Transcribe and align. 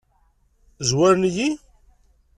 Zwaren-iyi? 0.89 1.49